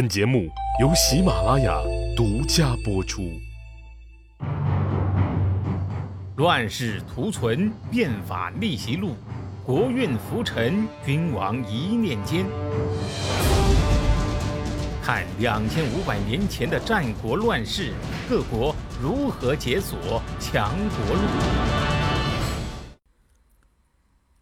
[0.00, 0.48] 本节目
[0.80, 1.78] 由喜马拉雅
[2.16, 3.38] 独家播出。
[6.36, 9.14] 乱世图存，变法逆袭录，
[9.62, 12.46] 国运浮沉，君王一念间。
[15.02, 17.92] 看两千五百年前的战国乱世，
[18.26, 21.20] 各国如何解锁强国路。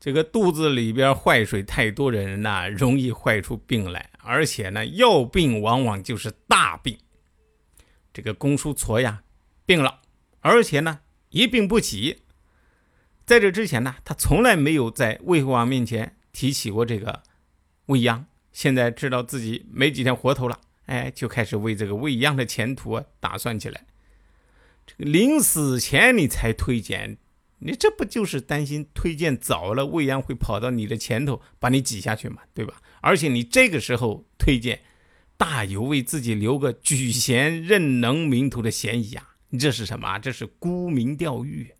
[0.00, 6.98] 这个肚子里边坏水太多的人呐，容易坏出病来，而且呢，要病往往就是大病。
[8.12, 9.22] 这个公叔痤呀，
[9.66, 10.00] 病了，
[10.40, 11.00] 而且呢。
[11.30, 12.22] 一病不起，
[13.26, 17.24] 在这之前呢，他从来没有在魏惠王面前提起过这个
[17.86, 18.26] 未央。
[18.52, 23.84] 现在知道自己没几天活头了，哎，就开始为这个未央的前途打算起来。
[24.86, 27.18] 这个临死前你才推荐，
[27.66, 32.82] 你这不就是担心推荐早了，未央会跑到你的前头把你挤下去嘛，对吧？
[33.00, 34.82] 而且你这个时候推荐，
[35.38, 39.36] 大有为自己留个举贤任能名头的嫌疑啊。
[39.48, 40.18] 你这是什么？
[40.18, 41.72] 这是沽名钓誉。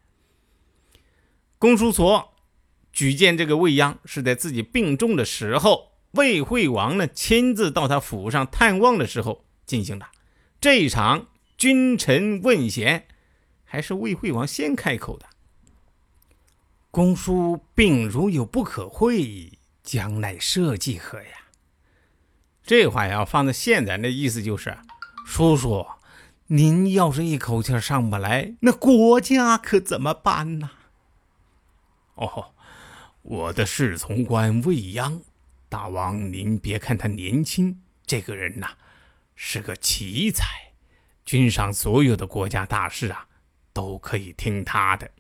[1.59, 2.29] 公叔痤
[2.91, 10.07] 举荐这个未央，是在自己病重的时候，魏惠王呢亲自到他府上探望的时候进行的。
[10.61, 11.27] 这一场
[11.59, 13.07] 君臣问贤，
[13.65, 15.27] 还是魏惠王先开口的。
[16.95, 19.51] 公叔病如有不可会，
[19.83, 21.29] 将乃社稷何呀？
[22.63, 24.79] 这话要放在现在，那意思就是，
[25.27, 25.85] 叔叔。
[26.47, 30.71] 您要是一口气上不来，那国家可怎么办呢？
[32.15, 32.53] 哦，
[33.23, 35.21] 我的侍从官未央，
[35.69, 38.69] 大王您别看他年轻，这个人呐
[39.35, 40.45] 是个奇才，
[41.25, 43.27] 君上所有的国家大事啊
[43.73, 45.11] 都可以听他的。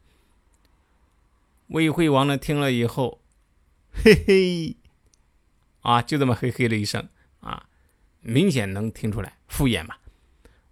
[1.75, 3.21] 魏惠王呢听了以后，
[3.91, 4.77] 嘿嘿，
[5.81, 7.09] 啊，就这么嘿嘿了一声
[7.41, 7.65] 啊，
[8.21, 9.97] 明显能听出来敷衍嘛。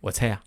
[0.03, 0.45] 我猜呀，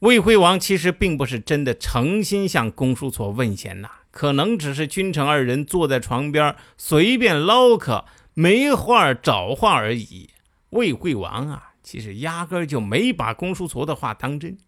[0.00, 10.28] 魏惠王其实并不是真的诚心向公叔痤问贤呐，可能只是君臣二人坐在床边随便唠嗑，没话找话而已。
[10.68, 14.58] 魏惠王啊，其实压根就没把公叔痤的话当真。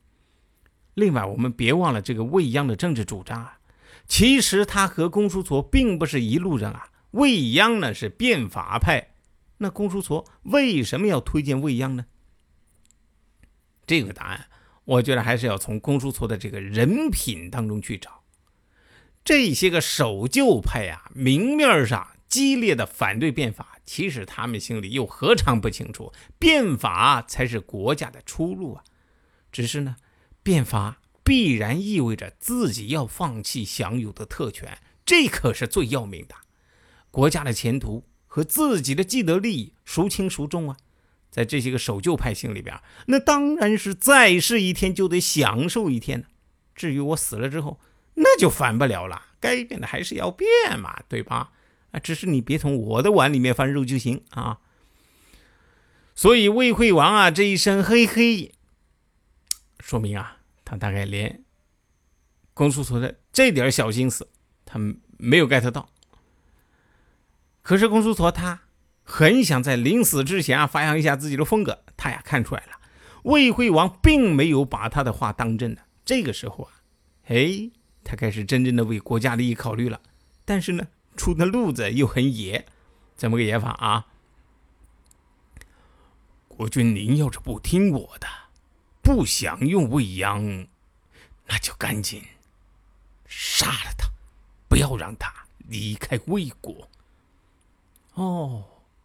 [0.95, 3.56] 另外，我们别忘了这个魏央的政治主张啊，
[4.09, 6.91] 其实他和公叔痤并不是一路人啊。
[7.13, 9.15] 魏央呢是变法派，
[9.59, 12.07] 那公叔痤为什么要推荐魏央呢？
[13.87, 14.47] 这个答案，
[14.85, 18.23] 我觉得还是要从公叔痤的这个人品当中去找。
[19.25, 28.85] 这些个守旧派呀，明面上激烈的反对变法，其实他们心里又何尝不清楚，变法才是国家的出路啊！
[29.51, 29.97] 只是呢，
[30.43, 36.37] 变法必然意味着自己要放弃享有的特权，这可是最要命的。
[37.11, 40.77] 国家的前途和自己的既得利益，孰轻孰重啊？
[41.29, 46.27] 在这些个守旧派心里边，那当然是再世一天就得享受一天。
[46.77, 47.81] 至于我死了之后，
[48.15, 50.49] 那就反不了了，该变的还是要变
[50.79, 51.51] 嘛，对吧？
[51.91, 54.61] 啊，只是你别从我的碗里面翻肉就行啊。
[56.15, 58.53] 所以魏惠王啊这一声嘿嘿，
[59.81, 60.36] 说明啊
[60.67, 61.43] 他大概连
[62.53, 64.29] 公叔痤的这点小心思
[64.67, 64.79] 他
[65.17, 65.89] 没有 get 到。
[67.63, 68.61] 可是公叔痤他。
[69.09, 72.73] 很想在临死之前啊发扬一下自己的风格，他呀看出来了，
[73.23, 75.83] 魏惠王并没有把他的话当真的。
[76.05, 76.83] 这个时候啊，
[77.27, 77.71] 哎，
[78.03, 80.01] 他开始真正的为国家利益考虑了。
[80.45, 82.67] 但是呢，出的路子又很野，
[83.15, 84.07] 怎么个野法啊？
[86.49, 88.27] 国君您要是不听我的，
[89.07, 90.67] 不想用未央，
[91.47, 92.25] 那就赶紧
[93.25, 94.09] 杀了他，
[94.69, 96.89] 不要让他离开魏国。
[98.15, 98.65] 哦。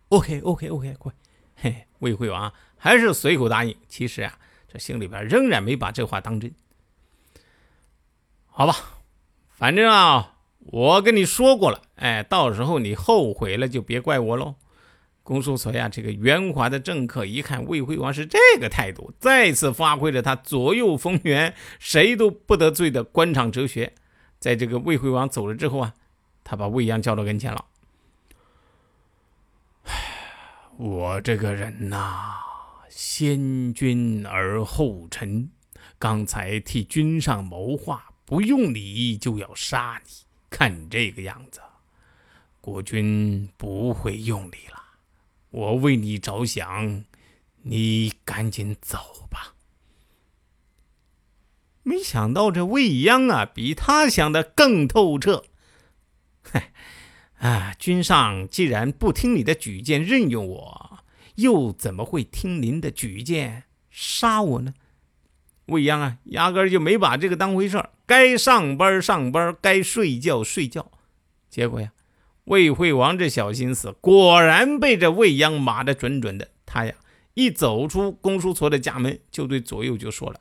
[0.10, 1.14] ，OK，OK，OK，乖！
[1.56, 3.78] 嘿，魏惠王还是随口答应。
[3.88, 6.52] 其实啊，这心里边仍然没把这话当真。
[8.48, 8.76] 好吧，
[9.52, 14.56] 反正啊，我跟你说过了，哎，到时候你后悔了就别怪我喽。
[15.24, 23.94] 公叔痤呀，这个圆滑的政客一看魏惠王是这个态度，再次发挥了他左右逢源、谁都不得罪的官场哲学。
[24.40, 25.94] 在这个魏惠王走了之后啊，
[26.44, 27.66] 他把魏阳叫到跟前了。
[30.78, 32.34] 我这个人呐，
[32.90, 35.52] 先君而后臣，
[36.00, 40.12] 刚才替君上谋划，不用你就要杀你。
[40.50, 41.62] 看这个样子，
[42.60, 44.82] 国君不会用你了。
[45.52, 47.06] 我为你着想，
[47.62, 49.56] 你赶紧走吧。
[51.84, 55.46] 没想到这未央啊，比他想的更透彻。
[56.42, 56.74] 嗨。
[57.38, 61.00] 啊，君上既然不听你的举荐，任用我，
[61.38, 64.76] 又怎么会听您的举荐杀我呢？
[65.66, 70.92] 未央啊，压根就没把这个当回事儿，该上班上班，该睡觉睡觉。
[71.50, 71.92] 结果呀，
[72.46, 76.50] 魏惠王这小心思果然被这未央码得准准的。
[76.66, 76.96] 他呀，
[77.34, 80.40] 一走出公叔痤的家门，就对左右就说了：“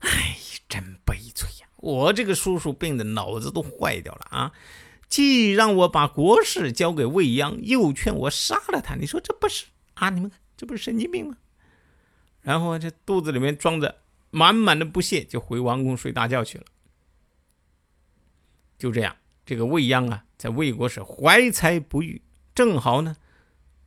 [0.00, 0.36] 哎，
[0.68, 1.68] 真悲催呀！
[1.76, 4.52] 我这个叔叔病的脑子都坏掉了啊！
[5.08, 10.10] 既让我把国事交给未央，又劝我杀了他，你说这不是啊？
[10.10, 11.36] 你们看，这不是神经病吗？”
[12.42, 13.98] 然后这肚子里面装着
[14.30, 16.64] 满满的不屑，就回王宫睡大觉去了。
[18.78, 22.20] 就这样，这个未央啊，在魏国是怀才不遇。
[22.52, 23.14] 正好呢，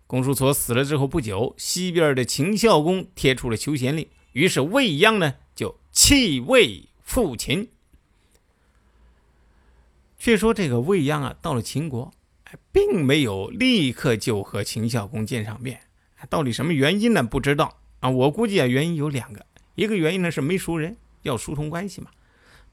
[0.07, 7.69] 公叔痤死了之后不久，西边的秦孝公贴出了求贤令，于是未央呢就弃魏赴秦。
[10.17, 12.13] 却说这个未央啊，到了秦国，
[12.71, 15.81] 并没有立刻就和秦孝公见上面，
[16.29, 17.21] 到底什么原因呢？
[17.21, 17.77] 不知道。
[17.99, 19.45] 啊，我估计啊，原因有两个，
[19.75, 22.09] 一个原因呢是没熟人，要疏通关系嘛。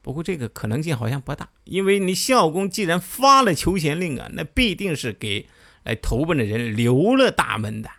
[0.07, 5.49] 不过这个可能性好像不大，因为你孝公既然发了求贤令啊，那必定是给
[5.83, 7.89] 来投奔的人留了大门的。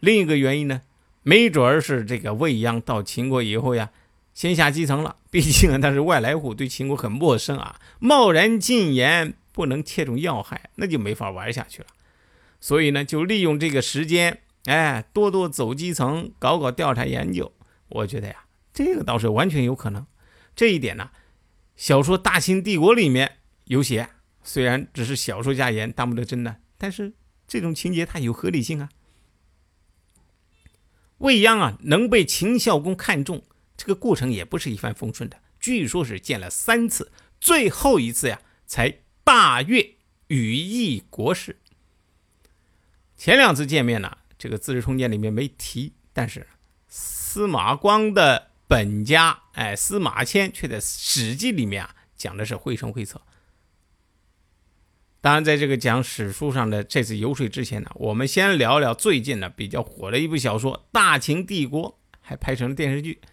[0.00, 0.82] 另一个原因呢，
[1.22, 3.88] 没准儿是这个未央到秦国以后呀，
[4.34, 11.86] 先下基层了，毕竟啊他是外来户，对秦国很陌生啊，贸然进言不能切中要害，那就没法玩下去了。
[12.60, 14.40] 所以呢，就利用这个时间。
[14.66, 17.50] 哎，多多走基层，搞搞调查研究，
[17.88, 18.44] 我觉得呀，
[18.74, 20.06] 这个倒是完全有可能。
[20.58, 21.12] 这一点呢，
[21.76, 24.10] 小说《大秦帝国》里面有写，
[24.42, 27.12] 虽然只是小说家言，当不得真的，但是
[27.46, 28.88] 这种情节它有合理性啊。
[31.18, 33.44] 未央啊，能被秦孝公看中，
[33.76, 39.94] 这个过程也不是一帆风顺的，据说是见了三次，最后一次呀，才大悦
[40.26, 41.60] 羽翼国事。
[43.16, 44.18] 前两次见面呢。
[44.36, 46.48] 这个《资治通鉴》里面没提，但是
[46.88, 53.22] 司马光的本家，哎，司马迁却在《史记》里面啊讲的是绘声绘色。
[55.22, 63.14] 当然，在这个讲史书上的这次游说之前呢，我们先聊聊最近呢比较火的一部小说《大秦帝国》，还拍成了电视剧。《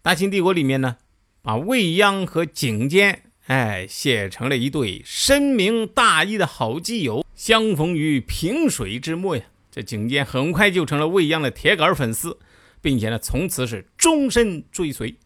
[0.00, 0.96] 大秦帝国》里面呢，
[1.42, 9.44] 把未央和景监，哎，写成了一对深明大义的好基友，相逢于萍水之末呀。
[9.70, 12.38] 这景监很快就成了未央的铁杆粉丝，
[12.80, 15.16] 并且呢，从此是终身追随。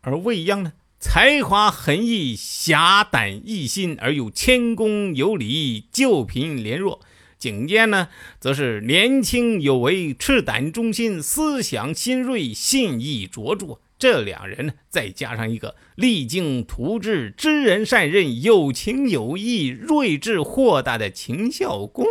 [0.00, 7.00] 而未央呢，才华横溢，侠胆义心，而又谦恭有礼，救贫怜弱；
[7.38, 8.08] 景监呢，
[8.38, 13.78] 则是年轻有为，赤胆忠心，思想新锐，信义卓著。
[13.98, 22.06] 这两人呢，再加上一个励精图治、知人善任、有情有义、睿智豁达的秦孝公。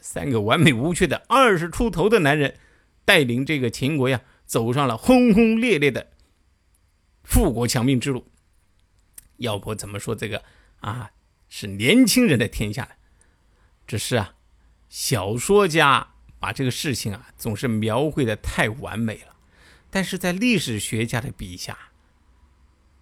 [0.00, 2.54] 三个完美无缺的二十出头的男人，
[3.04, 6.12] 带领这个秦国呀，走上了轰轰烈烈的
[7.22, 8.30] 富国强兵之路。
[9.36, 10.42] 要不怎么说这个
[10.80, 11.10] 啊
[11.48, 12.90] 是年轻人的天下呢？
[13.86, 14.34] 只是啊，
[14.88, 19.36] 小说家把这个事情啊总是描绘的太完美了，
[19.90, 21.76] 但是在历史学家的笔下，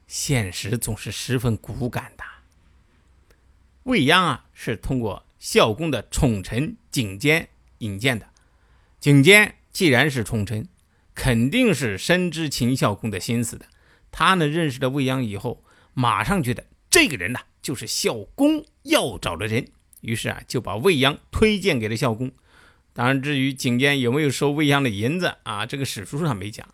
[0.06, 2.24] 现实总是十分骨感的。
[3.84, 5.24] 未央啊，是通过。
[5.42, 8.28] 孝公的宠臣景监引荐的，
[9.00, 10.68] 景监既然是宠臣，
[11.14, 13.66] 肯定是深知秦孝公的心思的。
[14.10, 19.68] 他呢认识了未央以后，马上觉得这个人呐就是孝公要找的人，
[20.02, 22.30] 于是啊就把未央推荐给了孝公。
[22.92, 26.68] 当然，至于景监有没有收未央的银子啊，这个史书上没讲。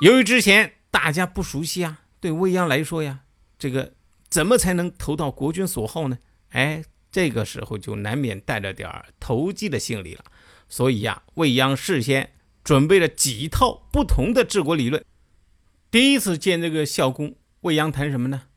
[0.00, 3.20] 由于之前大家不熟悉啊，对未央来说呀，
[3.58, 3.92] 这个
[4.28, 6.18] 怎么才能投到国君所好呢？
[6.50, 6.84] 哎。
[7.14, 8.90] 这个时候就难免带着点
[9.20, 10.24] 投机的心理了，
[10.74, 12.32] 所以呀，未央事先
[12.64, 15.04] 准备了几套不同的治国理论。
[15.88, 18.48] 第一次见这个孝公，未央谈什么呢？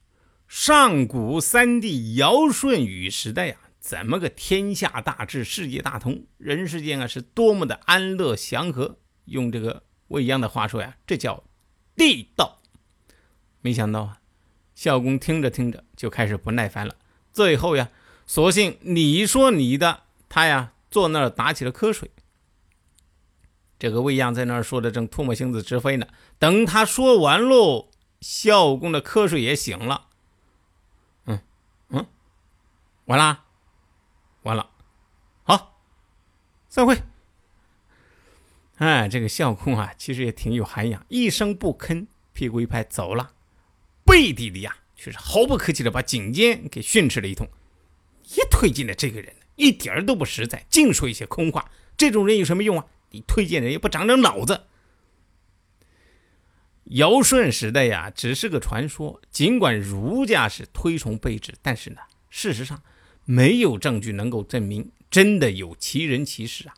[0.47, 8.97] 上古三帝尧舜禹时代呀，怎么个天下大治、世界大同，人世间啊是多么的安乐祥和。
[9.25, 11.43] 用这个未央的话说呀，这叫
[11.95, 12.63] 地道。
[13.61, 14.17] 没想到啊，
[14.73, 16.95] 孝公听着听着就开始不耐烦了，
[17.31, 17.91] 最后呀。
[18.25, 22.11] 索性你说你的，他呀坐那儿打起了瞌睡。
[23.79, 26.07] 这个未央在那儿说的正唾沫星子直飞呢。
[26.39, 27.89] 等他说完喽，
[28.21, 30.07] 孝公的瞌睡也醒了。
[31.25, 31.39] 嗯
[31.89, 32.05] 嗯，
[33.05, 33.43] 完了，
[34.43, 34.71] 完了，
[35.43, 35.79] 好，
[36.69, 36.97] 散会。
[38.77, 43.33] 哎，这个孝公啊，其实也挺有涵养，一声不吭，屁股一拍走了。
[44.05, 47.47] 背地里呀，却是毫不客气的把景监给训斥了一通。
[48.35, 51.69] 也推荐了这个人，一点儿都不实在，净说一些空话。
[51.97, 52.85] 这种人有什么用啊？
[53.11, 54.63] 你推荐人也不长长脑子。
[56.85, 59.21] 尧舜时代呀，只是个传说。
[59.29, 61.97] 尽管儒家是推崇备至，但是呢，
[62.29, 62.81] 事实上
[63.25, 66.75] 没有证据能够证明真的有其人其事啊。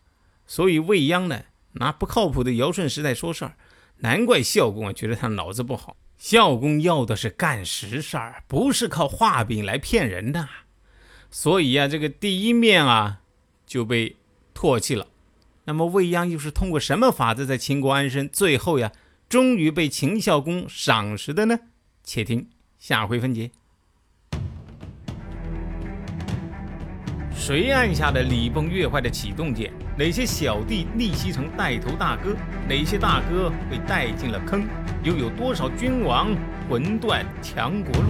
[0.47, 1.43] 所以未央呢，
[1.73, 3.55] 拿不靠谱的尧舜时代说事儿，
[3.97, 5.95] 难怪孝公啊觉得他脑子不好。
[6.17, 10.49] 孝公要的是干实事儿，不是靠画饼来骗人的。
[11.31, 13.21] 所以啊，这个第一面啊
[13.65, 14.15] 就被
[14.53, 15.07] 唾弃了。
[15.65, 18.91] 那么未央又是通过什么法子在秦国安身，最后呀？
[19.29, 21.59] 终于被秦孝公赏识的呢？
[22.03, 22.47] 且听
[22.79, 23.51] 下回分解。
[27.35, 29.71] 谁按下了礼崩乐坏的启动键？
[29.95, 32.35] 哪些小弟逆袭成带头大哥？
[32.67, 34.67] 哪些大哥被带进了坑？
[35.03, 36.35] 又有多少君王
[36.67, 38.09] 魂断强国路？